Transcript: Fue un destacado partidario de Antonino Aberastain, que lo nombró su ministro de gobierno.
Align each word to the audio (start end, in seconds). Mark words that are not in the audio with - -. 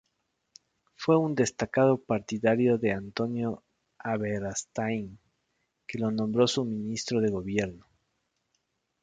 Fue 0.95 1.15
un 1.15 1.35
destacado 1.35 1.97
partidario 1.99 2.79
de 2.79 2.91
Antonino 2.93 3.61
Aberastain, 3.99 5.19
que 5.85 5.99
lo 5.99 6.09
nombró 6.09 6.47
su 6.47 6.65
ministro 6.65 7.21
de 7.21 7.29
gobierno. 7.29 7.85